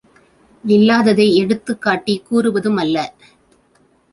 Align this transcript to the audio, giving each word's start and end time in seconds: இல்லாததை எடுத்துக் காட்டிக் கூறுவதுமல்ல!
இல்லாததை 0.63 1.35
எடுத்துக் 1.35 1.81
காட்டிக் 1.81 2.25
கூறுவதுமல்ல! 2.31 3.07